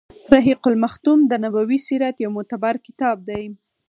رحيق 0.33 0.61
المختوم 0.71 1.19
د 1.25 1.33
نبوي 1.43 1.79
سیرت 1.87 2.15
يو 2.23 2.29
معتبر 2.35 2.73
کتاب 2.85 3.17
دی. 3.29 3.43